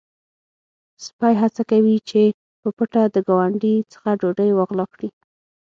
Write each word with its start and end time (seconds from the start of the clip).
سپی 1.05 1.33
هڅه 1.41 1.61
کوي 1.71 1.97
چې 2.09 2.21
په 2.61 2.69
پټه 2.77 3.03
د 3.15 3.17
ګاونډي 3.27 3.75
څخه 3.93 4.09
ډوډۍ 4.19 4.49
وغلا 4.53 4.85
کړي. 4.93 5.09